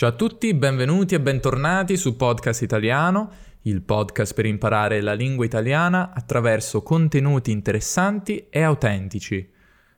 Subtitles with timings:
[0.00, 3.30] Ciao a tutti, benvenuti e bentornati su Podcast Italiano,
[3.64, 9.46] il podcast per imparare la lingua italiana attraverso contenuti interessanti e autentici.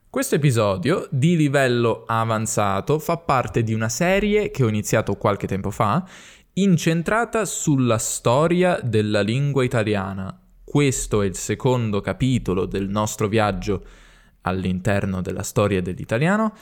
[0.09, 5.71] Questo episodio di livello avanzato fa parte di una serie che ho iniziato qualche tempo
[5.71, 6.05] fa,
[6.55, 10.37] incentrata sulla storia della lingua italiana.
[10.65, 13.81] Questo è il secondo capitolo del nostro viaggio
[14.41, 16.53] all'interno della storia dell'italiano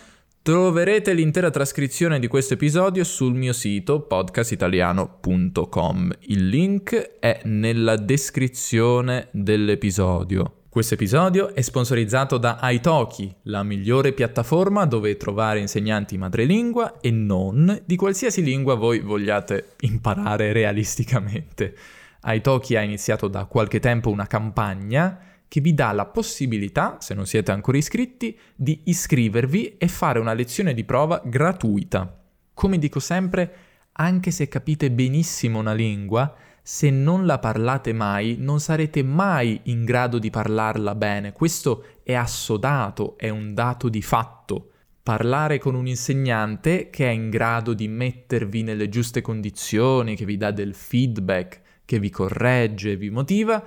[0.44, 6.12] Troverete l'intera trascrizione di questo episodio sul mio sito podcastitaliano.com.
[6.22, 10.62] Il link è nella descrizione dell'episodio.
[10.68, 17.80] Questo episodio è sponsorizzato da Italki, la migliore piattaforma dove trovare insegnanti madrelingua e non
[17.86, 21.76] di qualsiasi lingua voi vogliate imparare realisticamente.
[22.24, 25.20] Italki ha iniziato da qualche tempo una campagna
[25.52, 30.32] che vi dà la possibilità, se non siete ancora iscritti, di iscrivervi e fare una
[30.32, 32.24] lezione di prova gratuita.
[32.54, 33.56] Come dico sempre,
[33.92, 39.84] anche se capite benissimo una lingua, se non la parlate mai, non sarete mai in
[39.84, 41.34] grado di parlarla bene.
[41.34, 44.70] Questo è assodato, è un dato di fatto.
[45.04, 50.38] Parlare con un insegnante che è in grado di mettervi nelle giuste condizioni, che vi
[50.38, 53.62] dà del feedback, che vi corregge, vi motiva,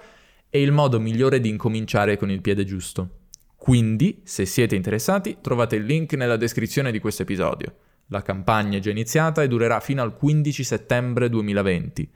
[0.55, 3.23] è il modo migliore di incominciare con il piede giusto.
[3.57, 7.75] Quindi, se siete interessati, trovate il link nella descrizione di questo episodio.
[8.07, 12.09] La campagna è già iniziata e durerà fino al 15 settembre 2020.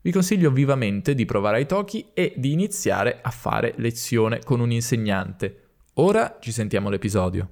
[0.00, 4.70] Vi consiglio vivamente di provare i Toki e di iniziare a fare lezione con un
[4.70, 5.64] insegnante.
[5.96, 7.50] Ora ci sentiamo l'episodio.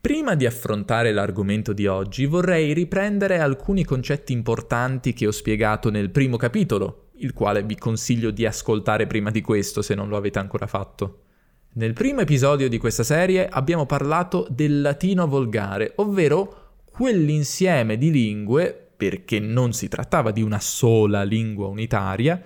[0.00, 6.08] Prima di affrontare l'argomento di oggi vorrei riprendere alcuni concetti importanti che ho spiegato nel
[6.08, 10.38] primo capitolo, il quale vi consiglio di ascoltare prima di questo se non lo avete
[10.38, 11.22] ancora fatto.
[11.72, 18.88] Nel primo episodio di questa serie abbiamo parlato del latino volgare, ovvero quell'insieme di lingue,
[18.96, 22.42] perché non si trattava di una sola lingua unitaria,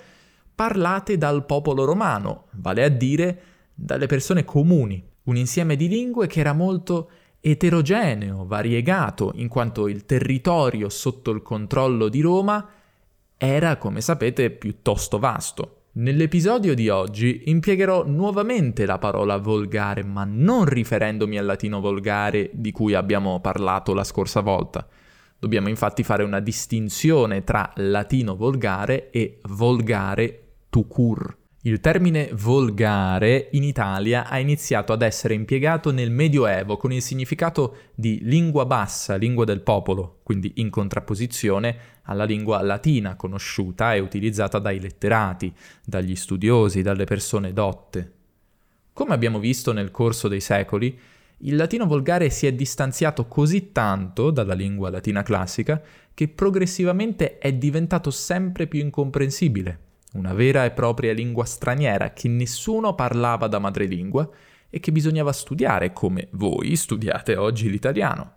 [0.54, 3.42] parlate dal popolo romano, vale a dire
[3.74, 7.10] dalle persone comuni, un insieme di lingue che era molto
[7.40, 12.68] eterogeneo, variegato, in quanto il territorio sotto il controllo di Roma
[13.36, 15.78] era, come sapete, piuttosto vasto.
[15.96, 22.72] Nell'episodio di oggi impiegherò nuovamente la parola volgare, ma non riferendomi al latino volgare di
[22.72, 24.86] cui abbiamo parlato la scorsa volta.
[25.38, 31.36] Dobbiamo infatti fare una distinzione tra latino volgare e volgare tout court.
[31.66, 37.76] Il termine volgare in Italia ha iniziato ad essere impiegato nel Medioevo con il significato
[37.94, 44.58] di lingua bassa, lingua del popolo, quindi in contrapposizione alla lingua latina conosciuta e utilizzata
[44.58, 45.50] dai letterati,
[45.82, 48.12] dagli studiosi, dalle persone dotte.
[48.92, 50.98] Come abbiamo visto nel corso dei secoli,
[51.38, 55.80] il latino volgare si è distanziato così tanto dalla lingua latina classica
[56.12, 62.94] che progressivamente è diventato sempre più incomprensibile una vera e propria lingua straniera che nessuno
[62.94, 64.28] parlava da madrelingua
[64.70, 68.32] e che bisognava studiare come voi studiate oggi l'italiano.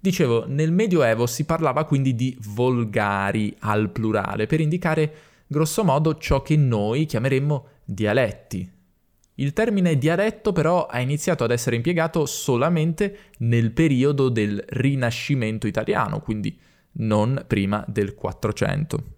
[0.00, 5.12] Dicevo, nel Medioevo si parlava quindi di volgari al plurale per indicare
[5.46, 8.70] grossomodo ciò che noi chiameremmo dialetti.
[9.34, 16.20] Il termine dialetto però ha iniziato ad essere impiegato solamente nel periodo del Rinascimento italiano,
[16.20, 16.56] quindi
[16.92, 19.17] non prima del 400.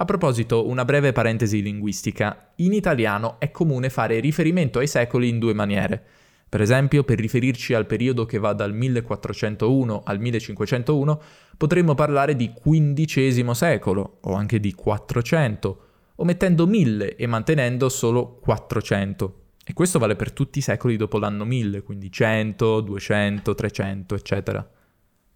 [0.00, 2.52] A proposito, una breve parentesi linguistica.
[2.56, 6.00] In italiano è comune fare riferimento ai secoli in due maniere.
[6.48, 11.22] Per esempio, per riferirci al periodo che va dal 1401 al 1501,
[11.56, 15.80] potremmo parlare di XV secolo o anche di 400,
[16.14, 19.40] omettendo 1000 e mantenendo solo 400.
[19.64, 24.70] E questo vale per tutti i secoli dopo l'anno 1000, quindi 100, 200, 300, eccetera.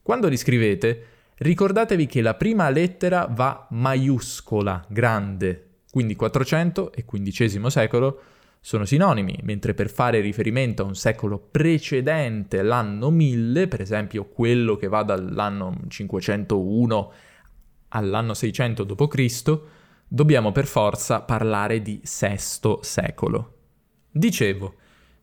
[0.00, 1.06] Quando li scrivete,
[1.42, 8.20] Ricordatevi che la prima lettera va maiuscola, grande, quindi 400 e XV secolo
[8.60, 14.76] sono sinonimi, mentre per fare riferimento a un secolo precedente l'anno 1000, per esempio quello
[14.76, 17.12] che va dall'anno 501
[17.89, 19.60] all'anno 600 d.C.,
[20.06, 23.56] dobbiamo per forza parlare di VI secolo.
[24.12, 24.74] Dicevo,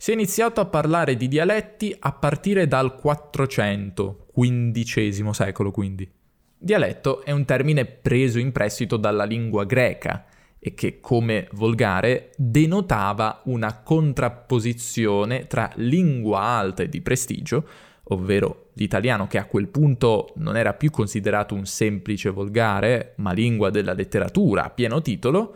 [0.02, 6.10] si è iniziato a parlare di dialetti a partire dal 400, XV secolo quindi.
[6.58, 10.26] Dialetto è un termine preso in prestito dalla lingua greca
[10.58, 17.68] e che, come volgare, denotava una contrapposizione tra lingua alta e di prestigio,
[18.04, 23.70] ovvero l'italiano che a quel punto non era più considerato un semplice volgare, ma lingua
[23.70, 25.56] della letteratura a pieno titolo,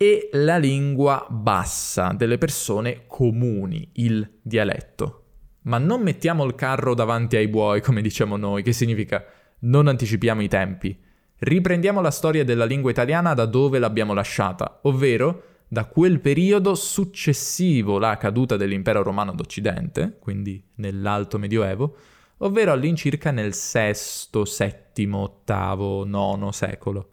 [0.00, 5.24] e la lingua bassa delle persone comuni, il dialetto.
[5.62, 9.24] Ma non mettiamo il carro davanti ai buoi, come diciamo noi, che significa
[9.60, 10.96] non anticipiamo i tempi.
[11.40, 17.96] Riprendiamo la storia della lingua italiana da dove l'abbiamo lasciata, ovvero da quel periodo successivo
[17.96, 21.96] alla caduta dell'impero romano d'Occidente, quindi nell'Alto Medioevo,
[22.38, 23.92] ovvero all'incirca nel VI,
[24.32, 27.10] VII, VIII, IX secolo.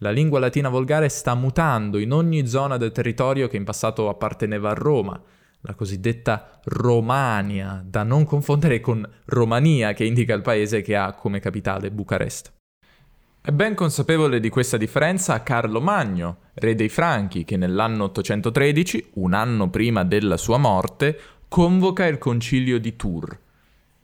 [0.00, 4.70] La lingua latina volgare sta mutando in ogni zona del territorio che in passato apparteneva
[4.70, 5.20] a Roma,
[5.62, 11.40] la cosiddetta Romania, da non confondere con Romania, che indica il paese che ha come
[11.40, 12.52] capitale Bucarest.
[13.40, 19.34] È ben consapevole di questa differenza Carlo Magno, re dei Franchi, che nell'anno 813, un
[19.34, 21.18] anno prima della sua morte,
[21.48, 23.38] convoca il concilio di Tours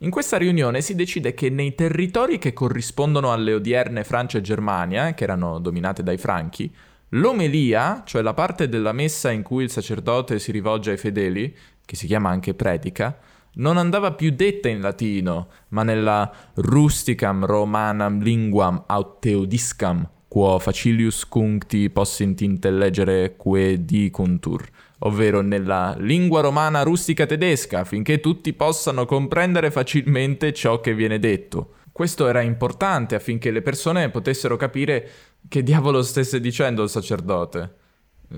[0.04, 5.14] in questa riunione si decide che nei territori che corrispondono alle odierne Francia e Germania,
[5.14, 6.70] che erano dominate dai Franchi,
[7.10, 11.96] l'omelia, cioè la parte della messa in cui il sacerdote si rivolge ai fedeli, che
[11.96, 13.18] si chiama anche predica,
[13.54, 21.90] non andava più detta in latino, ma nella rusticam romanam linguam auteodiscam, quo facilius cuncti
[21.90, 30.52] possint intellegere que dicuntur, ovvero nella lingua romana rustica tedesca, affinché tutti possano comprendere facilmente
[30.52, 31.74] ciò che viene detto.
[31.92, 35.08] Questo era importante affinché le persone potessero capire
[35.46, 37.74] che diavolo stesse dicendo il sacerdote.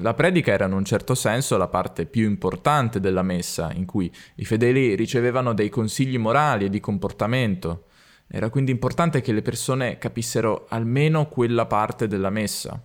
[0.00, 4.12] La predica era in un certo senso la parte più importante della messa, in cui
[4.34, 7.84] i fedeli ricevevano dei consigli morali e di comportamento.
[8.28, 12.82] Era quindi importante che le persone capissero almeno quella parte della messa.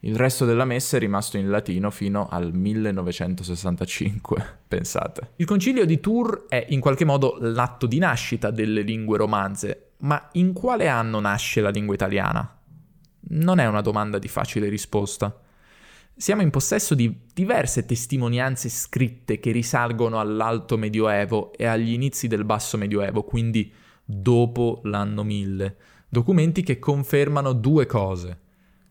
[0.00, 5.30] Il resto della messa è rimasto in latino fino al 1965, pensate.
[5.36, 10.28] Il concilio di Tours è in qualche modo l'atto di nascita delle lingue romanze, ma
[10.32, 12.56] in quale anno nasce la lingua italiana?
[13.28, 15.40] Non è una domanda di facile risposta.
[16.14, 22.44] Siamo in possesso di diverse testimonianze scritte che risalgono all'alto medioevo e agli inizi del
[22.44, 23.72] basso medioevo, quindi
[24.08, 25.76] dopo l'anno 1000,
[26.08, 28.38] documenti che confermano due cose.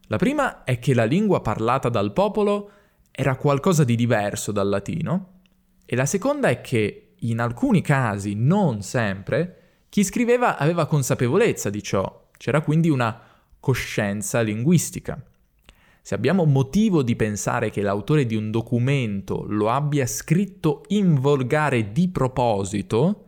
[0.08, 2.70] La prima è che la lingua parlata dal popolo
[3.12, 5.40] era qualcosa di diverso dal latino
[5.86, 11.82] e la seconda è che in alcuni casi, non sempre, chi scriveva aveva consapevolezza di
[11.82, 13.20] ciò, c'era quindi una
[13.60, 15.24] coscienza linguistica.
[16.02, 21.92] Se abbiamo motivo di pensare che l'autore di un documento lo abbia scritto in volgare
[21.92, 23.25] di proposito,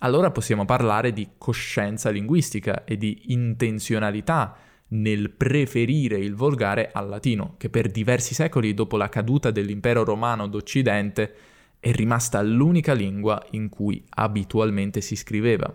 [0.00, 4.56] allora possiamo parlare di coscienza linguistica e di intenzionalità
[4.88, 10.46] nel preferire il volgare al latino, che per diversi secoli dopo la caduta dell'impero romano
[10.48, 11.34] d'Occidente
[11.78, 15.72] è rimasta l'unica lingua in cui abitualmente si scriveva.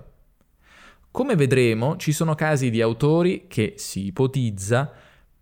[1.11, 4.91] Come vedremo, ci sono casi di autori che, si ipotizza,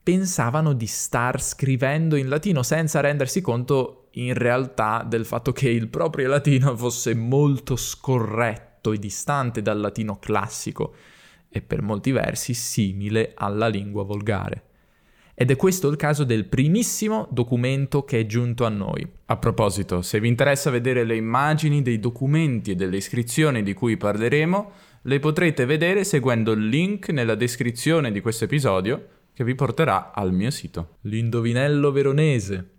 [0.04, 5.88] pensavano di star scrivendo in latino senza rendersi conto in realtà del fatto che il
[5.88, 10.94] proprio latino fosse molto scorretto ridotto e distante dal latino classico
[11.50, 14.64] e per molti versi simile alla lingua volgare.
[15.36, 19.08] Ed è questo il caso del primissimo documento che è giunto a noi.
[19.26, 23.98] A proposito, se vi interessa vedere le immagini dei documenti e delle iscrizioni di cui
[23.98, 24.72] parleremo,
[25.02, 30.32] le potrete vedere seguendo il link nella descrizione di questo episodio che vi porterà al
[30.32, 30.98] mio sito.
[31.02, 32.73] L'indovinello veronese.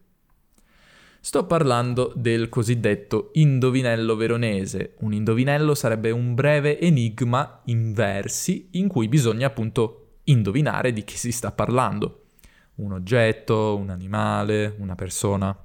[1.24, 4.92] Sto parlando del cosiddetto indovinello veronese.
[4.98, 11.16] Un indovinello sarebbe un breve enigma in versi in cui bisogna appunto indovinare di chi
[11.16, 12.24] si sta parlando.
[12.74, 15.58] Un oggetto, un animale, una persona.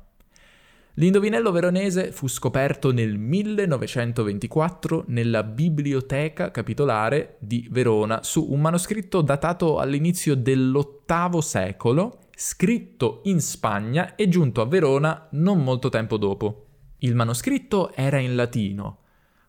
[0.93, 9.77] L'indovinello veronese fu scoperto nel 1924 nella Biblioteca Capitolare di Verona su un manoscritto datato
[9.77, 16.67] all'inizio dell'VIII secolo scritto in Spagna e giunto a Verona non molto tempo dopo.
[16.99, 18.99] Il manoscritto era in latino,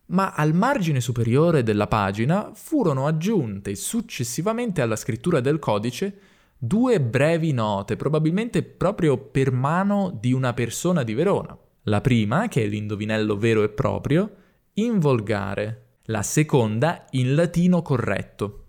[0.06, 6.18] ma al margine superiore della pagina furono aggiunte successivamente alla scrittura del codice
[6.58, 11.56] due brevi note, probabilmente proprio per mano di una persona di Verona.
[11.84, 14.34] La prima, che è l'indovinello vero e proprio,
[14.74, 18.64] in volgare, la seconda in latino corretto.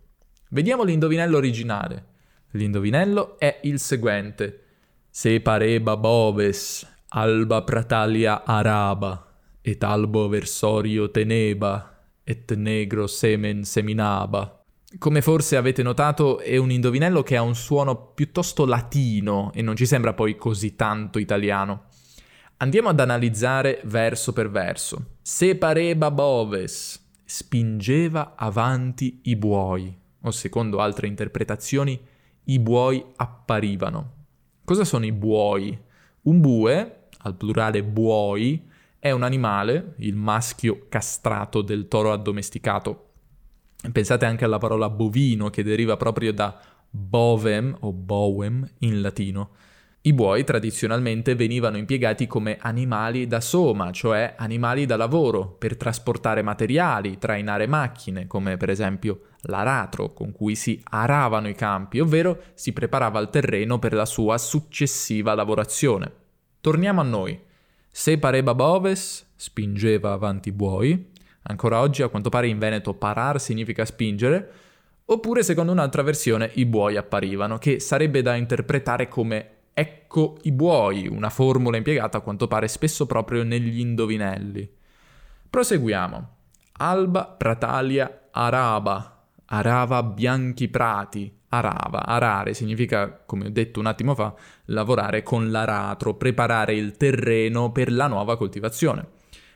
[0.50, 2.10] Vediamo l'indovinello originale.
[2.52, 4.64] L'indovinello è il seguente.
[5.10, 9.26] Se pareba boves, alba pratalia araba,
[9.62, 14.64] et albo versorio teneba, et negro semen seminaba.
[14.98, 19.76] Come forse avete notato, è un indovinello che ha un suono piuttosto latino e non
[19.78, 21.86] ci sembra poi così tanto italiano.
[22.58, 25.18] Andiamo ad analizzare verso per verso.
[25.22, 32.00] Se pareba boves, spingeva avanti i buoi, o secondo altre interpretazioni,
[32.46, 34.20] i buoi apparivano.
[34.64, 35.78] Cosa sono i buoi?
[36.24, 38.68] Un bue, al plurale buoi,
[39.00, 43.10] è un animale, il maschio castrato del toro addomesticato.
[43.92, 49.50] Pensate anche alla parola bovino che deriva proprio da bovem o bovem in latino.
[50.04, 56.42] I buoi tradizionalmente venivano impiegati come animali da soma, cioè animali da lavoro, per trasportare
[56.42, 62.74] materiali, trainare macchine, come per esempio l'aratro con cui si aravano i campi, ovvero si
[62.74, 66.12] preparava il terreno per la sua successiva lavorazione.
[66.62, 67.40] Torniamo a noi.
[67.88, 71.12] Se pareba boves, spingeva avanti i buoi.
[71.44, 74.52] Ancora oggi, a quanto pare in Veneto, parar significa spingere.
[75.06, 81.08] Oppure, secondo un'altra versione, i buoi apparivano, che sarebbe da interpretare come Ecco i buoi,
[81.08, 84.70] una formula impiegata a quanto pare spesso proprio negli indovinelli.
[85.50, 86.30] Proseguiamo.
[86.74, 92.06] Alba, Pratalia, Araba, Arava, bianchi prati, Arava.
[92.06, 94.34] Arare significa, come ho detto un attimo fa,
[94.66, 99.08] lavorare con l'aratro, preparare il terreno per la nuova coltivazione.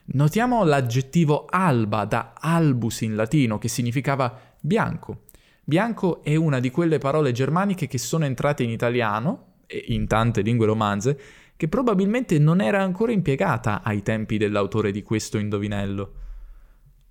[0.08, 5.24] Notiamo l'aggettivo alba da albus in latino che significava bianco.
[5.64, 9.54] Bianco è una di quelle parole germaniche che sono entrate in italiano
[9.88, 11.20] in tante lingue romanze,
[11.56, 16.14] che probabilmente non era ancora impiegata ai tempi dell'autore di questo indovinello.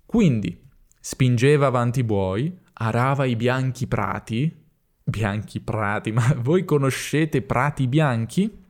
[0.05, 0.61] Quindi
[0.99, 4.63] spingeva avanti i buoi, arava i bianchi prati,
[5.03, 8.63] bianchi prati, ma voi conoscete prati bianchi?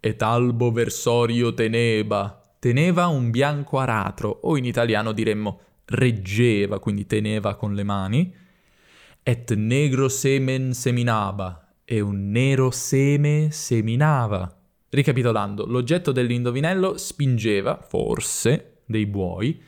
[0.00, 7.54] Et albo versorio teneba, teneva un bianco aratro, o in italiano diremmo reggeva, quindi teneva
[7.56, 8.34] con le mani,
[9.22, 14.56] et negro semen seminaba, e un nero seme seminava.
[14.90, 19.60] Ricapitolando, l'oggetto dell'indovinello spingeva, forse, dei buoi,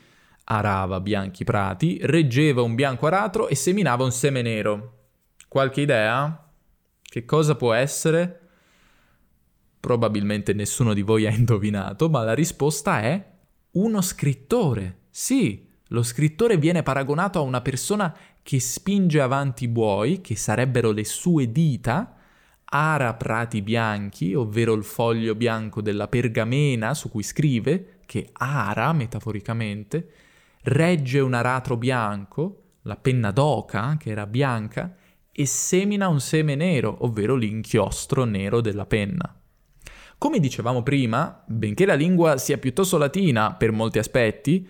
[0.45, 5.07] arava bianchi prati, reggeva un bianco aratro e seminava un seme nero.
[5.49, 6.49] Qualche idea?
[7.01, 8.39] Che cosa può essere?
[9.81, 13.31] Probabilmente nessuno di voi ha indovinato, ma la risposta è
[13.71, 14.99] uno scrittore.
[15.09, 20.91] Sì, lo scrittore viene paragonato a una persona che spinge avanti i buoi, che sarebbero
[20.91, 22.15] le sue dita,
[22.65, 30.09] ara prati bianchi, ovvero il foglio bianco della pergamena su cui scrive, che ara metaforicamente,
[30.63, 34.95] regge un aratro bianco, la penna d'oca, che era bianca,
[35.31, 39.35] e semina un seme nero, ovvero l'inchiostro nero della penna.
[40.17, 44.67] Come dicevamo prima, benché la lingua sia piuttosto latina per molti aspetti,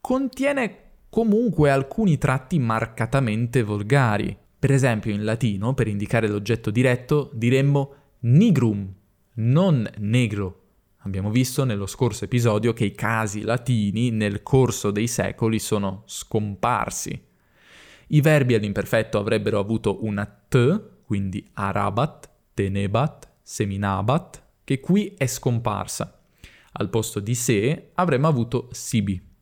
[0.00, 0.83] contiene
[1.14, 4.36] comunque alcuni tratti marcatamente volgari.
[4.58, 8.92] Per esempio in latino, per indicare l'oggetto diretto, diremmo nigrum,
[9.34, 10.62] non negro.
[11.02, 17.16] Abbiamo visto nello scorso episodio che i casi latini nel corso dei secoli sono scomparsi.
[18.08, 26.20] I verbi all'imperfetto avrebbero avuto una t, quindi arabat, tenebat, seminabat, che qui è scomparsa.
[26.72, 29.32] Al posto di se avremmo avuto sibi.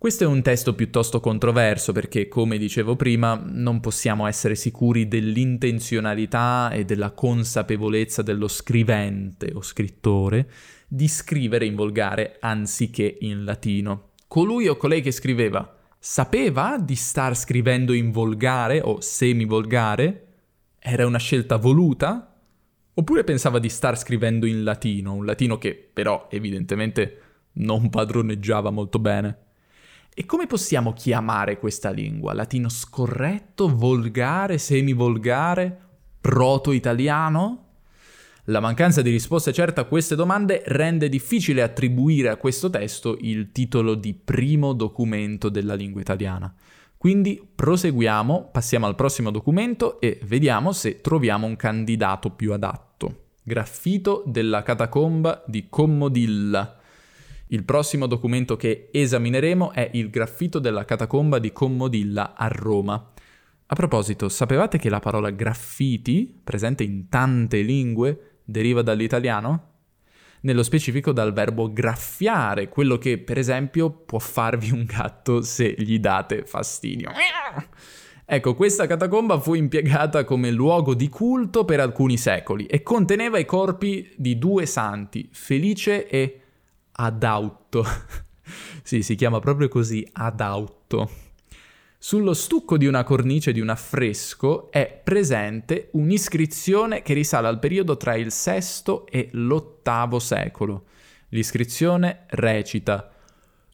[0.00, 6.70] Questo è un testo piuttosto controverso perché, come dicevo prima, non possiamo essere sicuri dell'intenzionalità
[6.70, 10.50] e della consapevolezza dello scrivente o scrittore
[10.88, 14.12] di scrivere in volgare anziché in latino.
[14.26, 20.28] Colui o colei che scriveva sapeva di star scrivendo in volgare o semivolgare?
[20.78, 22.40] Era una scelta voluta?
[22.94, 27.20] Oppure pensava di star scrivendo in latino, un latino che però evidentemente
[27.56, 29.48] non padroneggiava molto bene?
[30.20, 32.34] E come possiamo chiamare questa lingua?
[32.34, 35.74] Latino scorretto, volgare, semivolgare,
[36.20, 37.68] proto-italiano?
[38.44, 43.50] La mancanza di risposte certe a queste domande rende difficile attribuire a questo testo il
[43.50, 46.54] titolo di primo documento della lingua italiana.
[46.98, 53.28] Quindi proseguiamo, passiamo al prossimo documento e vediamo se troviamo un candidato più adatto.
[53.42, 56.79] Graffito della catacomba di Commodilla
[57.52, 63.12] il prossimo documento che esamineremo è il graffito della catacomba di Commodilla a Roma.
[63.66, 69.68] A proposito, sapevate che la parola graffiti, presente in tante lingue, deriva dall'italiano?
[70.42, 75.98] Nello specifico dal verbo graffiare, quello che per esempio può farvi un gatto se gli
[75.98, 77.10] date fastidio.
[78.24, 83.44] Ecco, questa catacomba fu impiegata come luogo di culto per alcuni secoli e conteneva i
[83.44, 86.39] corpi di due santi, Felice e
[87.02, 87.82] Adauto.
[88.82, 91.10] sì, si chiama proprio così, Adauto.
[91.98, 97.96] Sullo stucco di una cornice di un affresco è presente un'iscrizione che risale al periodo
[97.96, 100.84] tra il VI e l'VIII secolo.
[101.28, 103.10] L'iscrizione recita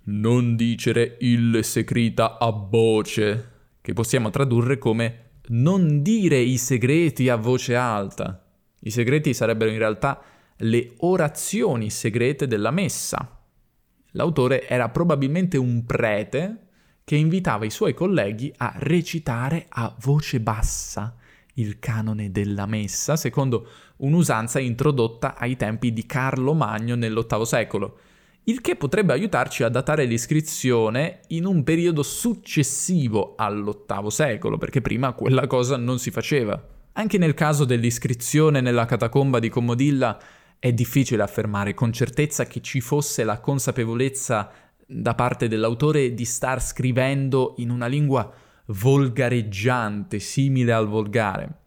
[0.05, 7.37] Non dicere il segreta a voce, che possiamo tradurre come non dire i segreti a
[7.37, 8.45] voce alta.
[8.81, 10.21] I segreti sarebbero in realtà
[10.59, 13.41] le orazioni segrete della messa.
[14.13, 16.69] L'autore era probabilmente un prete
[17.05, 21.17] che invitava i suoi colleghi a recitare a voce bassa
[21.55, 27.99] il canone della messa, secondo un'usanza introdotta ai tempi di Carlo Magno nell'VIII secolo,
[28.45, 35.13] il che potrebbe aiutarci a datare l'iscrizione in un periodo successivo all'VIII secolo, perché prima
[35.13, 36.61] quella cosa non si faceva.
[36.93, 40.19] Anche nel caso dell'iscrizione nella catacomba di Commodilla
[40.59, 44.51] è difficile affermare con certezza che ci fosse la consapevolezza
[44.87, 48.33] da parte dell'autore di star scrivendo in una lingua
[48.67, 51.61] volgareggiante, simile al volgare.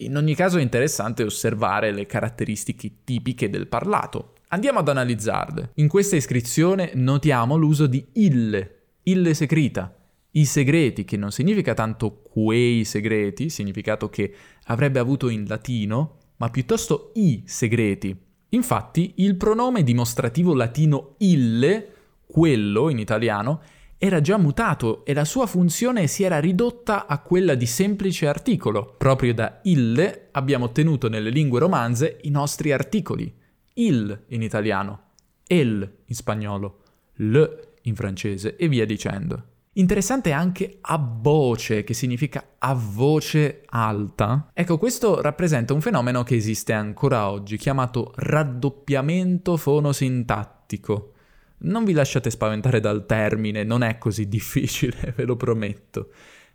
[0.00, 4.34] In ogni caso è interessante osservare le caratteristiche tipiche del parlato.
[4.48, 5.72] Andiamo ad analizzarle.
[5.74, 9.94] In questa iscrizione notiamo l'uso di ille, ille secreta,
[10.32, 14.32] i segreti, che non significa tanto quei segreti, significato che
[14.64, 18.16] avrebbe avuto in latino, ma piuttosto i segreti.
[18.50, 21.92] Infatti il pronome dimostrativo latino ille,
[22.26, 23.60] quello in italiano,
[23.98, 28.94] era già mutato e la sua funzione si era ridotta a quella di semplice articolo.
[28.96, 33.34] Proprio da ille abbiamo ottenuto nelle lingue romanze i nostri articoli.
[33.74, 35.00] Il in italiano,
[35.46, 36.82] el in spagnolo,
[37.16, 39.42] le in francese e via dicendo.
[39.78, 44.50] Interessante anche a voce, che significa a voce alta.
[44.52, 51.12] Ecco, questo rappresenta un fenomeno che esiste ancora oggi, chiamato raddoppiamento fonosintattico.
[51.58, 56.10] Non vi lasciate spaventare dal termine, non è così difficile, ve lo prometto.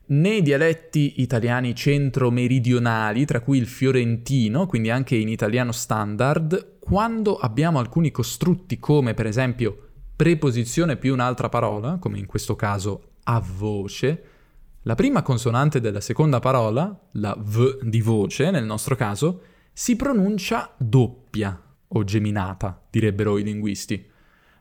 [0.07, 7.79] Nei dialetti italiani centro-meridionali, tra cui il fiorentino, quindi anche in italiano standard, quando abbiamo
[7.79, 14.23] alcuni costrutti come per esempio preposizione più un'altra parola, come in questo caso a voce,
[14.83, 20.73] la prima consonante della seconda parola, la V di voce nel nostro caso, si pronuncia
[20.77, 24.11] doppia o geminata, direbbero i linguisti.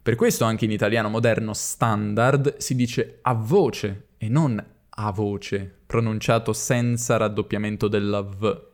[0.02, 5.80] Per questo anche in italiano moderno standard si dice a voce e non a voce,
[5.86, 8.70] pronunciato senza raddoppiamento della V.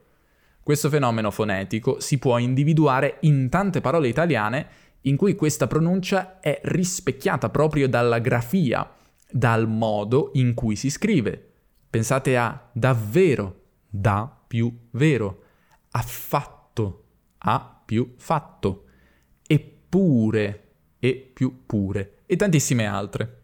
[0.62, 4.66] Questo fenomeno fonetico si può individuare in tante parole italiane
[5.03, 8.90] in cui questa pronuncia è rispecchiata proprio dalla grafia,
[9.31, 11.53] dal modo in cui si scrive.
[11.91, 15.43] Pensate a davvero, da più vero,
[15.91, 17.05] affatto,
[17.38, 18.85] a più fatto,
[19.47, 20.64] eppure,
[20.99, 23.43] e più pure, e tantissime altre.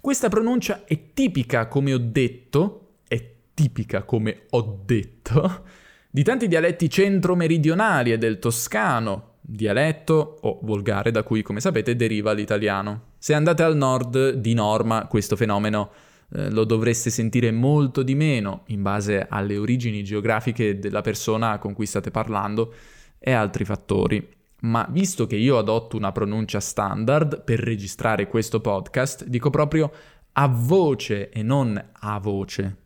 [0.00, 5.64] Questa pronuncia è tipica, come ho detto, è tipica, come ho detto,
[6.10, 12.32] di tanti dialetti centro-meridionali e del toscano, dialetto o volgare da cui, come sapete, deriva
[12.32, 13.10] l'italiano.
[13.18, 15.90] Se andate al nord, di norma, questo fenomeno
[16.34, 21.74] eh, lo dovreste sentire molto di meno in base alle origini geografiche della persona con
[21.74, 22.72] cui state parlando
[23.18, 29.24] e altri fattori ma visto che io adotto una pronuncia standard per registrare questo podcast,
[29.24, 29.90] dico proprio
[30.32, 32.76] a voce e non a voce.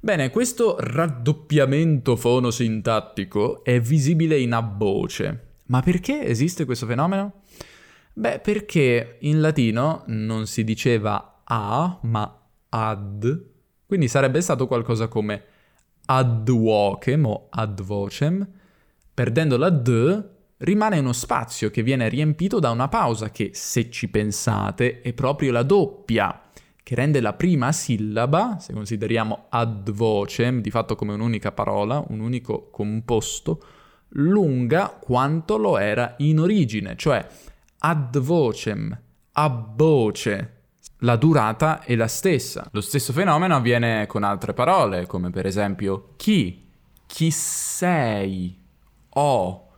[0.00, 5.48] Bene, questo raddoppiamento fonosintattico è visibile in a voce.
[5.70, 7.42] Ma perché esiste questo fenomeno?
[8.12, 13.44] Beh, perché in latino non si diceva a, ma ad,
[13.86, 15.44] quindi sarebbe stato qualcosa come
[16.06, 18.46] ad vocem o ad vocem,
[19.14, 20.28] perdendo la d
[20.58, 25.52] rimane uno spazio che viene riempito da una pausa che, se ci pensate, è proprio
[25.52, 26.48] la doppia,
[26.82, 32.18] che rende la prima sillaba, se consideriamo ad vocem, di fatto come un'unica parola, un
[32.18, 33.62] unico composto,
[34.10, 37.26] lunga quanto lo era in origine, cioè
[37.78, 38.98] ad vocem,
[39.32, 40.54] a voce.
[41.02, 42.68] La durata è la stessa.
[42.72, 46.68] Lo stesso fenomeno avviene con altre parole, come per esempio chi,
[47.06, 48.58] chi sei,
[49.08, 49.68] o,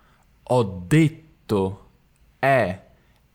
[0.43, 1.91] ho detto,
[2.39, 2.81] è,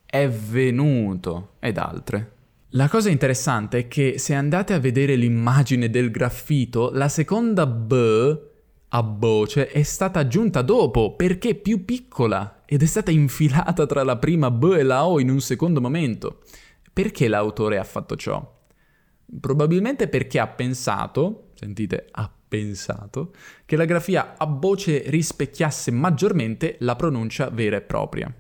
[0.05, 2.31] è venuto ed altre.
[2.71, 8.37] La cosa interessante è che se andate a vedere l'immagine del graffito, la seconda B
[8.89, 14.17] a voce è stata aggiunta dopo perché più piccola ed è stata infilata tra la
[14.17, 16.41] prima B e la O in un secondo momento.
[16.93, 18.55] Perché l'autore ha fatto ciò?
[19.39, 23.33] Probabilmente perché ha pensato, sentite, ha pensato
[23.65, 28.33] che la grafia a voce rispecchiasse maggiormente la pronuncia vera e propria.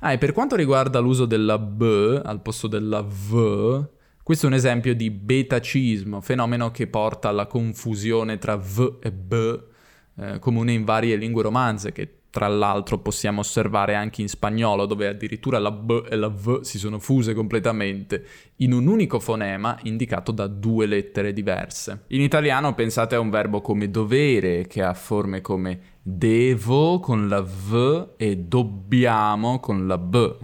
[0.00, 3.86] Ah, e per quanto riguarda l'uso della B al posto della V,
[4.22, 9.72] questo è un esempio di betacismo, fenomeno che porta alla confusione tra V e B,
[10.16, 15.06] eh, comune in varie lingue romanze, che tra l'altro possiamo osservare anche in spagnolo, dove
[15.06, 20.32] addirittura la B e la V si sono fuse completamente in un unico fonema indicato
[20.32, 22.06] da due lettere diverse.
[22.08, 27.40] In italiano pensate a un verbo come dovere, che ha forme come devo con la
[27.40, 30.36] V e dobbiamo con la B.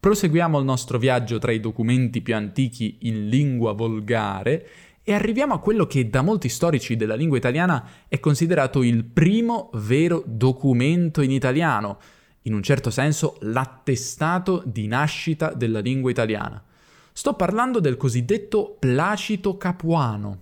[0.00, 4.66] Proseguiamo il nostro viaggio tra i documenti più antichi in lingua volgare
[5.08, 9.70] e arriviamo a quello che da molti storici della lingua italiana è considerato il primo
[9.72, 11.98] vero documento in italiano,
[12.42, 16.62] in un certo senso l'attestato di nascita della lingua italiana.
[17.10, 20.40] Sto parlando del cosiddetto placito capuano.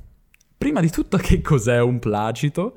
[0.59, 2.77] Prima di tutto, che cos'è un placito?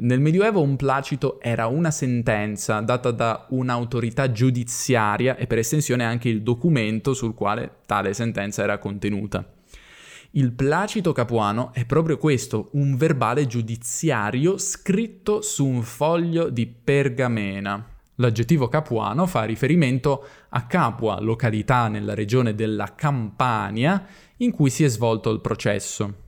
[0.00, 6.30] Nel Medioevo un placito era una sentenza data da un'autorità giudiziaria e per estensione anche
[6.30, 9.53] il documento sul quale tale sentenza era contenuta.
[10.36, 17.86] Il placito capuano è proprio questo, un verbale giudiziario scritto su un foglio di pergamena.
[18.16, 24.04] L'aggettivo capuano fa riferimento a Capua, località nella regione della Campania
[24.38, 26.22] in cui si è svolto il processo.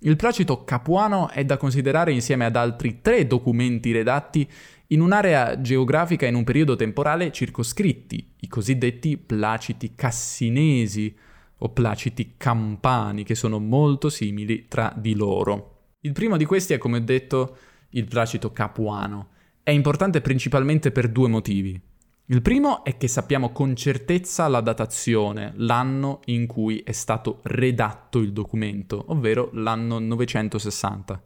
[0.00, 4.48] Il placito capuano è da considerare insieme ad altri tre documenti redatti
[4.86, 11.14] in un'area geografica in un periodo temporale circoscritti, i cosiddetti placiti cassinesi
[11.60, 15.94] o placiti campani, che sono molto simili tra di loro.
[16.00, 17.56] Il primo di questi è, come ho detto,
[17.90, 19.28] il placito capuano.
[19.62, 21.80] È importante principalmente per due motivi.
[22.26, 28.20] Il primo è che sappiamo con certezza la datazione, l'anno in cui è stato redatto
[28.20, 31.22] il documento, ovvero l'anno 960.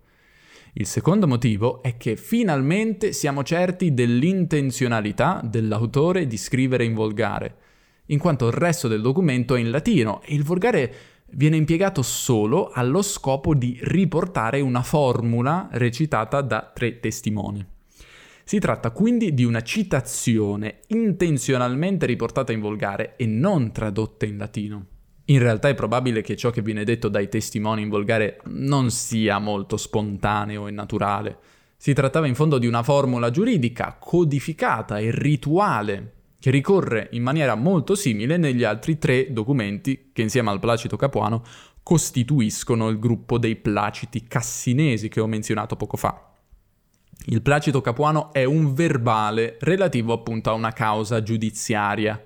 [0.76, 7.56] Il secondo motivo è che finalmente siamo certi dell'intenzionalità dell'autore di scrivere in volgare,
[8.06, 10.94] in quanto il resto del documento è in latino e il volgare
[11.34, 17.64] viene impiegato solo allo scopo di riportare una formula recitata da tre testimoni.
[18.44, 24.86] Si tratta quindi di una citazione intenzionalmente riportata in volgare e non tradotta in latino.
[25.26, 29.38] In realtà è probabile che ciò che viene detto dai testimoni in volgare non sia
[29.38, 31.38] molto spontaneo e naturale.
[31.78, 36.12] Si trattava in fondo di una formula giuridica codificata e rituale
[36.44, 41.42] che ricorre in maniera molto simile negli altri tre documenti che insieme al Placito Capuano
[41.82, 46.34] costituiscono il gruppo dei Placiti Cassinesi che ho menzionato poco fa.
[47.28, 52.22] Il placito capuano è un verbale relativo appunto a una causa giudiziaria.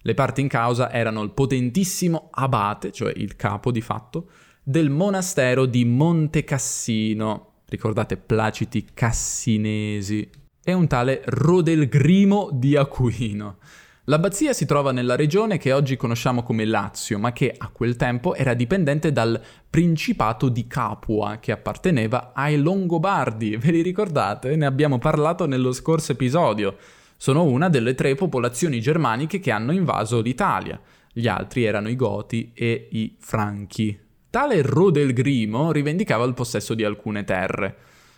[0.00, 4.28] Le parti in causa erano il potentissimo abate, cioè il capo di fatto,
[4.62, 10.30] del monastero di Monte Cassino, ricordate placiti cassinesi,
[10.68, 13.58] e un tale Rodelgrimo di Aquino.
[14.06, 18.34] L'abbazia si trova nella regione che oggi conosciamo come Lazio, ma che a quel tempo
[18.34, 23.56] era dipendente dal Principato di Capua, che apparteneva ai Longobardi.
[23.56, 24.56] Ve li ricordate?
[24.56, 26.76] Ne abbiamo parlato nello scorso episodio.
[27.16, 30.80] Sono una delle tre popolazioni germaniche che hanno invaso l'Italia.
[31.12, 33.96] Gli altri erano i Goti e i Franchi.
[34.30, 37.76] Tale Rodelgrimo rivendicava il possesso di alcune terre,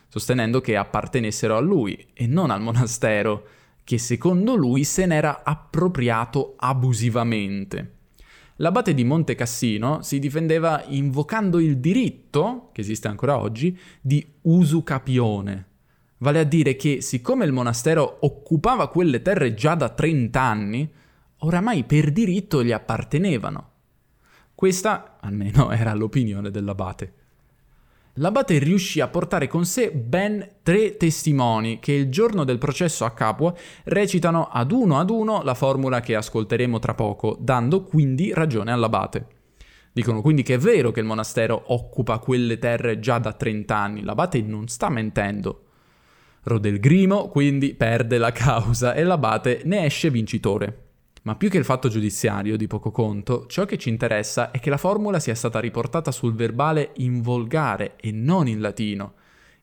[0.09, 3.47] sostenendo che appartenessero a lui e non al monastero
[3.85, 7.93] che secondo lui se n'era appropriato abusivamente.
[8.57, 15.67] L'abate di Monte Cassino si difendeva invocando il diritto, che esiste ancora oggi, di usucapione,
[16.19, 20.93] vale a dire che siccome il monastero occupava quelle terre già da 30 anni,
[21.39, 23.71] oramai per diritto gli appartenevano.
[24.55, 27.13] Questa, almeno, era l'opinione dell'abate
[28.19, 33.11] l'abate riuscì a portare con sé ben tre testimoni che il giorno del processo a
[33.11, 33.55] Capua
[33.85, 39.27] recitano ad uno ad uno la formula che ascolteremo tra poco, dando quindi ragione all'abate.
[39.93, 44.03] Dicono quindi che è vero che il monastero occupa quelle terre già da 30 anni,
[44.03, 45.65] l'abate non sta mentendo.
[46.43, 50.88] Rodelgrimo quindi perde la causa e l'abate ne esce vincitore.
[51.23, 54.71] Ma più che il fatto giudiziario di poco conto, ciò che ci interessa è che
[54.71, 59.15] la formula sia stata riportata sul verbale in volgare e non in latino,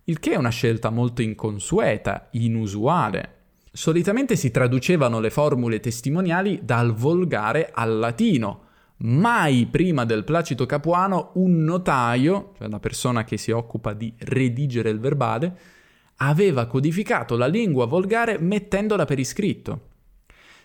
[0.06, 3.34] il che è una scelta molto inconsueta, inusuale.
[3.72, 8.62] Solitamente si traducevano le formule testimoniali dal volgare al latino,
[8.98, 14.90] mai prima del Placito Capuano un notaio, cioè la persona che si occupa di redigere
[14.90, 15.58] il verbale,
[16.18, 19.94] aveva codificato la lingua volgare mettendola per iscritto.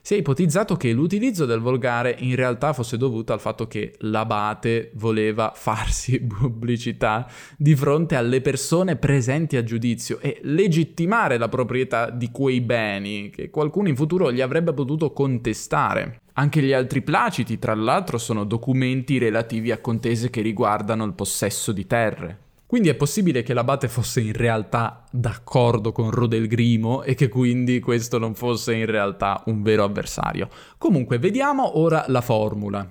[0.03, 4.93] Si è ipotizzato che l'utilizzo del volgare in realtà fosse dovuto al fatto che l'abate
[4.95, 12.31] voleva farsi pubblicità di fronte alle persone presenti a giudizio e legittimare la proprietà di
[12.31, 16.23] quei beni che qualcuno in futuro gli avrebbe potuto contestare.
[16.35, 21.73] Anche gli altri placiti, tra l'altro, sono documenti relativi a contese che riguardano il possesso
[21.73, 22.39] di terre.
[22.71, 28.17] Quindi è possibile che l'abate fosse in realtà d'accordo con Rodelgrimo e che quindi questo
[28.17, 30.49] non fosse in realtà un vero avversario.
[30.79, 32.89] Comunque, vediamo ora la formula.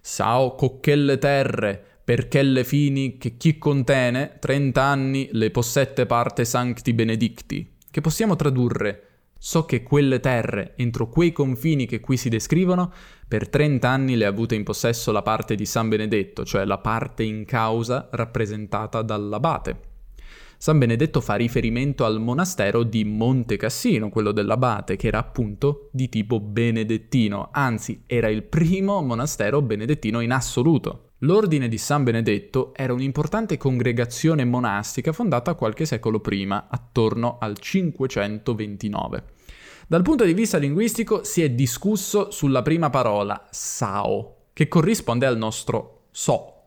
[0.00, 7.74] Sao cocchelle terre, perché le fini che chi contene, trent'anni le possette parte sancti benedicti,
[7.90, 9.05] che possiamo tradurre
[9.38, 12.92] So che quelle terre, entro quei confini che qui si descrivono,
[13.28, 16.78] per 30 anni le ha avute in possesso la parte di San Benedetto, cioè la
[16.78, 19.94] parte in causa rappresentata dall'abate.
[20.58, 26.08] San Benedetto fa riferimento al monastero di Monte Cassino, quello dell'abate, che era appunto di
[26.08, 31.05] tipo benedettino, anzi era il primo monastero benedettino in assoluto.
[31.20, 39.24] L'ordine di San Benedetto era un'importante congregazione monastica fondata qualche secolo prima, attorno al 529.
[39.86, 45.38] Dal punto di vista linguistico si è discusso sulla prima parola, sao, che corrisponde al
[45.38, 46.64] nostro so,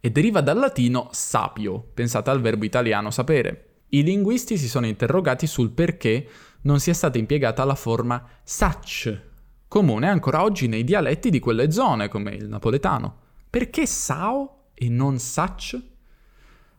[0.00, 3.82] e deriva dal latino sapio, pensate al verbo italiano sapere.
[3.88, 6.26] I linguisti si sono interrogati sul perché
[6.62, 9.20] non sia stata impiegata la forma sach,
[9.68, 13.21] comune ancora oggi nei dialetti di quelle zone, come il napoletano.
[13.52, 15.78] Perché Sao e non Sach?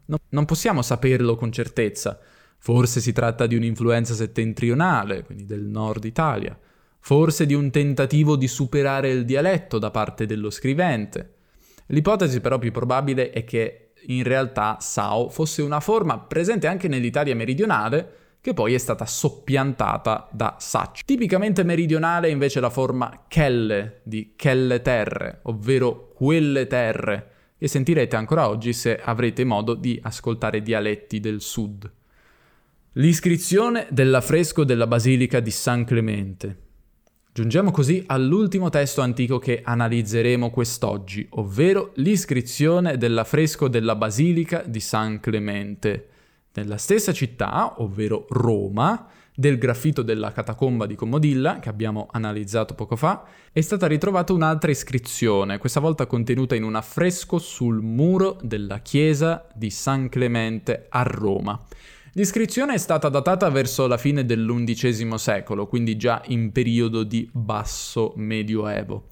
[0.06, 2.20] No, non possiamo saperlo con certezza.
[2.58, 6.60] Forse si tratta di un'influenza settentrionale, quindi del nord Italia.
[6.98, 11.36] Forse di un tentativo di superare il dialetto da parte dello scrivente.
[11.90, 17.36] L'ipotesi però più probabile è che in realtà Sao fosse una forma presente anche nell'Italia
[17.36, 21.00] meridionale, che poi è stata soppiantata da Sach.
[21.06, 28.50] Tipicamente meridionale invece la forma Kelle di Kelle Terre, ovvero quelle terre, che sentirete ancora
[28.50, 31.90] oggi se avrete modo di ascoltare dialetti del sud.
[32.96, 36.58] L'iscrizione dell'affresco della Basilica di San Clemente.
[37.32, 45.22] Giungiamo così all'ultimo testo antico che analizzeremo quest'oggi, ovvero l'iscrizione dell'affresco della Basilica di San
[45.22, 46.08] Clemente
[46.54, 52.96] nella stessa città, ovvero Roma, del graffito della catacomba di Commodilla, che abbiamo analizzato poco
[52.96, 58.80] fa, è stata ritrovata un'altra iscrizione, questa volta contenuta in un affresco sul muro della
[58.80, 61.60] chiesa di San Clemente a Roma.
[62.16, 68.14] L'iscrizione è stata datata verso la fine dell'undicesimo secolo, quindi già in periodo di basso
[68.18, 69.08] medioevo.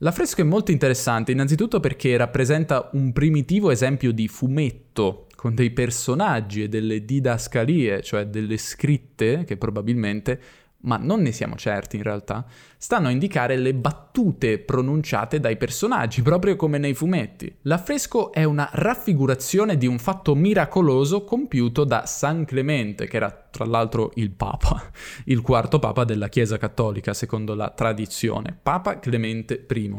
[0.00, 6.64] L'affresco è molto interessante innanzitutto perché rappresenta un primitivo esempio di fumetto con dei personaggi
[6.64, 10.40] e delle didascalie, cioè delle scritte che probabilmente,
[10.78, 12.44] ma non ne siamo certi in realtà,
[12.76, 17.58] stanno a indicare le battute pronunciate dai personaggi, proprio come nei fumetti.
[17.62, 23.66] L'affresco è una raffigurazione di un fatto miracoloso compiuto da San Clemente, che era tra
[23.66, 24.90] l'altro il Papa,
[25.26, 29.94] il quarto Papa della Chiesa Cattolica, secondo la tradizione, Papa Clemente I.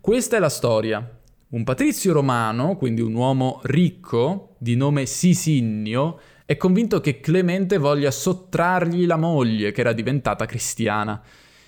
[0.00, 1.06] Questa è la storia,
[1.54, 8.10] un patrizio romano, quindi un uomo ricco, di nome Sisinnio, è convinto che Clemente voglia
[8.10, 11.22] sottrargli la moglie, che era diventata cristiana.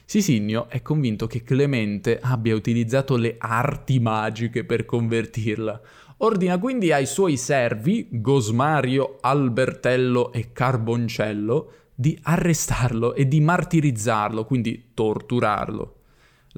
[0.04, 5.80] Sisinnio è convinto che Clemente abbia utilizzato le arti magiche per convertirla.
[6.18, 14.90] Ordina quindi ai suoi servi, Gosmario, Albertello e Carboncello, di arrestarlo e di martirizzarlo, quindi
[14.94, 15.95] torturarlo.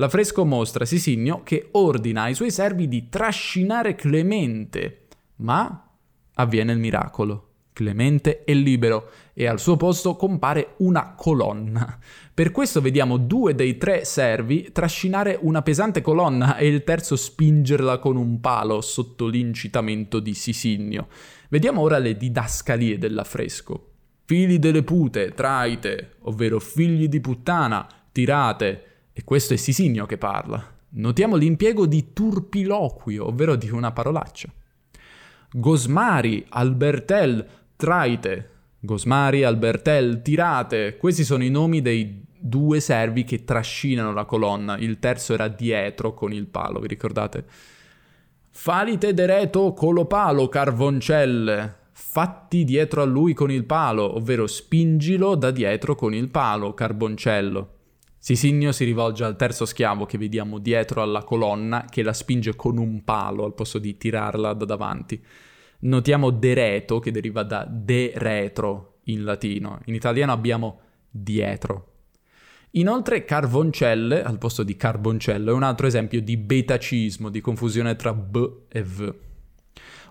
[0.00, 5.06] L'affresco mostra Sisinio che ordina ai suoi servi di trascinare Clemente,
[5.37, 5.90] ma
[6.34, 7.46] avviene il miracolo.
[7.72, 11.98] Clemente è libero e al suo posto compare una colonna.
[12.32, 17.98] Per questo vediamo due dei tre servi trascinare una pesante colonna e il terzo spingerla
[17.98, 21.08] con un palo sotto l'incitamento di Sisinio.
[21.48, 23.90] Vediamo ora le didascalie dell'affresco.
[24.24, 28.88] Figli delle pute, traite, ovvero figli di puttana, tirate,
[29.18, 30.64] e questo è Sisinio che parla.
[30.90, 34.48] Notiamo l'impiego di turpiloquio, ovvero di una parolaccia.
[35.50, 38.50] Gosmari, Albertel, traite.
[38.78, 40.96] Gosmari, Albertel, tirate.
[40.96, 44.78] Questi sono i nomi dei due servi che trascinano la colonna.
[44.78, 47.44] Il terzo era dietro con il palo, vi ricordate?
[48.50, 51.76] Falite dereto colopalo, carvoncelle.
[51.90, 57.72] Fatti dietro a lui con il palo, ovvero spingilo da dietro con il palo, carboncello.
[58.20, 62.76] Sisinio si rivolge al terzo schiavo che vediamo dietro alla colonna che la spinge con
[62.76, 65.22] un palo al posto di tirarla da davanti.
[65.81, 69.81] Notiamo dereto che deriva da de retro in latino.
[69.85, 71.92] In italiano abbiamo dietro.
[72.72, 78.12] Inoltre carvoncelle al posto di carboncello è un altro esempio di betacismo, di confusione tra
[78.12, 79.14] b e v.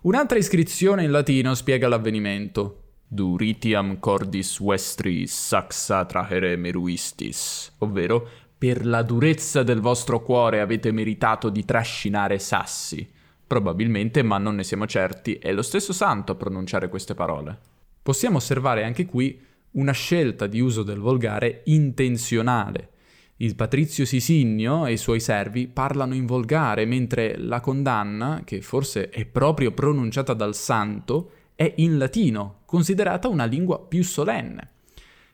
[0.03, 9.01] Un'altra iscrizione in latino spiega l'avvenimento duritiam cordis vestris saxa trahere meruistis, ovvero per la
[9.03, 13.07] durezza del vostro cuore avete meritato di trascinare sassi.
[13.45, 17.57] Probabilmente, ma non ne siamo certi, è lo stesso santo a pronunciare queste parole.
[18.01, 19.39] Possiamo osservare anche qui
[19.71, 22.89] una scelta di uso del volgare intenzionale.
[23.37, 29.09] Il patrizio Sisinio e i suoi servi parlano in volgare, mentre la condanna, che forse
[29.09, 34.69] è proprio pronunciata dal santo, è in latino, considerata una lingua più solenne.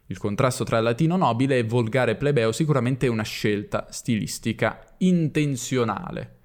[0.06, 6.38] Il contrasto tra latino nobile e volgare plebeo sicuramente è una scelta stilistica intenzionale.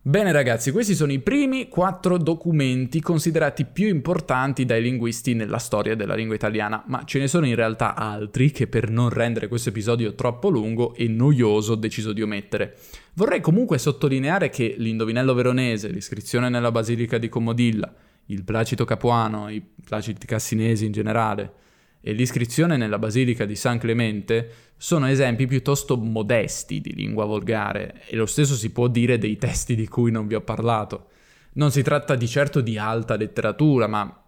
[0.00, 5.94] Bene ragazzi, questi sono i primi quattro documenti considerati più importanti dai linguisti nella storia
[5.94, 9.68] della lingua italiana, ma ce ne sono in realtà altri che per non rendere questo
[9.68, 12.78] episodio troppo lungo e noioso ho deciso di omettere.
[13.12, 17.94] Vorrei comunque sottolineare che l'indovinello veronese, l'iscrizione nella Basilica di Comodilla,
[18.26, 21.52] il placito capuano, i placiti cassinesi in generale,
[22.00, 28.16] e l'iscrizione nella Basilica di San Clemente sono esempi piuttosto modesti di lingua volgare e
[28.16, 31.10] lo stesso si può dire dei testi di cui non vi ho parlato.
[31.52, 34.20] Non si tratta di certo di alta letteratura, ma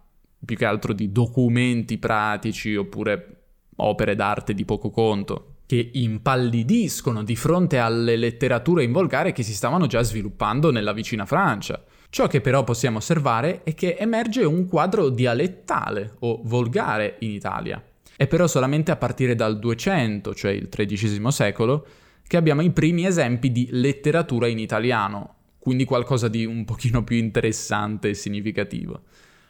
[0.45, 3.43] più che altro di documenti pratici oppure
[3.77, 9.53] opere d'arte di poco conto, che impallidiscono di fronte alle letterature in volgare che si
[9.53, 11.83] stavano già sviluppando nella vicina Francia.
[12.15, 17.83] Ciò che però possiamo osservare è che emerge un quadro dialettale o volgare in Italia.
[18.15, 21.85] È però solamente a partire dal 200, cioè il XIII secolo,
[22.25, 27.17] che abbiamo i primi esempi di letteratura in italiano, quindi qualcosa di un pochino più
[27.17, 29.01] interessante e significativo.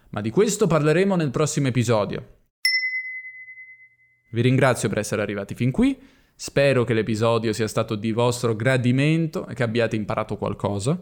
[0.10, 2.38] Ma di questo parleremo nel prossimo episodio.
[4.32, 5.95] Vi ringrazio per essere arrivati fin qui,
[6.34, 10.99] spero che l'episodio sia stato di vostro gradimento e che abbiate imparato qualcosa.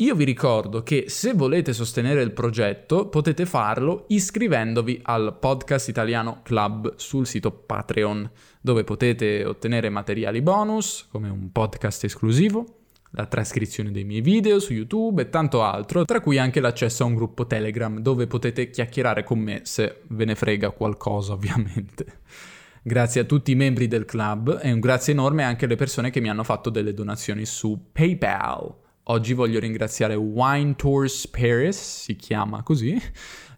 [0.00, 6.38] Io vi ricordo che se volete sostenere il progetto potete farlo iscrivendovi al Podcast Italiano
[6.44, 8.30] Club sul sito Patreon,
[8.60, 14.72] dove potete ottenere materiali bonus come un podcast esclusivo, la trascrizione dei miei video su
[14.72, 19.24] YouTube e tanto altro, tra cui anche l'accesso a un gruppo Telegram dove potete chiacchierare
[19.24, 22.20] con me se ve ne frega qualcosa ovviamente.
[22.84, 26.20] Grazie a tutti i membri del club e un grazie enorme anche alle persone che
[26.20, 28.86] mi hanno fatto delle donazioni su PayPal.
[29.10, 33.00] Oggi voglio ringraziare Wine Tours Paris, si chiama così,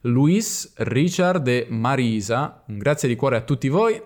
[0.03, 2.63] Luis, Richard e Marisa.
[2.69, 4.01] Un grazie di cuore a tutti voi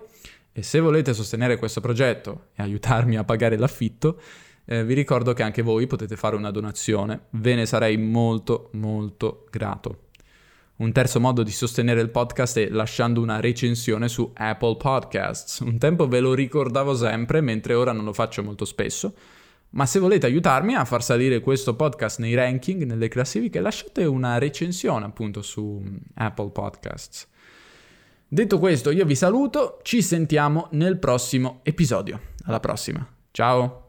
[0.51, 4.19] e se volete sostenere questo progetto e aiutarmi a pagare l'affitto,
[4.65, 7.25] eh, vi ricordo che anche voi potete fare una donazione.
[7.31, 10.05] Ve ne sarei molto molto grato.
[10.77, 15.59] Un terzo modo di sostenere il podcast è lasciando una recensione su Apple Podcasts.
[15.59, 19.13] Un tempo ve lo ricordavo sempre, mentre ora non lo faccio molto spesso.
[19.75, 24.37] Ma se volete aiutarmi a far salire questo podcast nei ranking, nelle classifiche, lasciate una
[24.37, 25.83] recensione appunto su
[26.13, 27.27] Apple Podcasts.
[28.25, 32.19] Detto questo, io vi saluto, ci sentiamo nel prossimo episodio.
[32.45, 33.05] Alla prossima.
[33.31, 33.84] Ciao!